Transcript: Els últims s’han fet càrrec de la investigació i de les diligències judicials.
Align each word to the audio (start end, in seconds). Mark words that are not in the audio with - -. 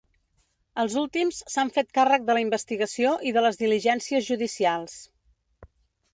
Els 0.83 0.95
últims 1.01 1.41
s’han 1.55 1.71
fet 1.75 1.93
càrrec 1.97 2.25
de 2.31 2.37
la 2.37 2.43
investigació 2.47 3.13
i 3.33 3.35
de 3.37 3.45
les 3.49 3.61
diligències 3.61 4.27
judicials. 4.33 4.99